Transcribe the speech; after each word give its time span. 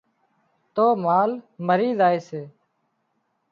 تو 0.73 0.85
مال 1.03 1.31
مرِي 1.67 1.89
زائي 1.99 2.19
سي 2.27 2.41